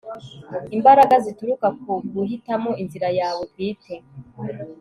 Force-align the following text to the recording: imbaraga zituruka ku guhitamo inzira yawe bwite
imbaraga 0.75 1.15
zituruka 1.25 1.67
ku 1.81 1.93
guhitamo 2.13 2.71
inzira 2.81 3.07
yawe 3.19 3.41
bwite 3.51 3.93